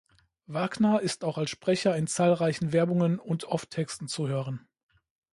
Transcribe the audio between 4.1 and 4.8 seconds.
hören.